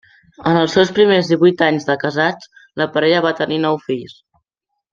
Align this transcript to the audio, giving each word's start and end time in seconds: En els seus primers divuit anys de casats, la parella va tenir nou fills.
En 0.51 0.55
els 0.61 0.71
seus 0.77 0.93
primers 0.99 1.29
divuit 1.33 1.61
anys 1.67 1.85
de 1.91 1.97
casats, 2.05 2.49
la 2.83 2.89
parella 2.97 3.21
va 3.29 3.35
tenir 3.43 3.61
nou 3.69 3.79
fills. 3.91 4.19